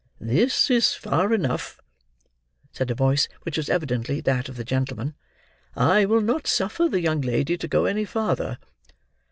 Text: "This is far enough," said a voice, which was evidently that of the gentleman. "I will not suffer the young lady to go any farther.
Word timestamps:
"This 0.19 0.71
is 0.71 0.95
far 0.95 1.31
enough," 1.31 1.79
said 2.71 2.89
a 2.89 2.95
voice, 2.95 3.27
which 3.43 3.55
was 3.55 3.69
evidently 3.69 4.19
that 4.21 4.49
of 4.49 4.57
the 4.57 4.63
gentleman. 4.63 5.13
"I 5.75 6.05
will 6.05 6.21
not 6.21 6.47
suffer 6.47 6.89
the 6.89 7.01
young 7.01 7.21
lady 7.21 7.55
to 7.59 7.67
go 7.67 7.85
any 7.85 8.05
farther. 8.05 8.57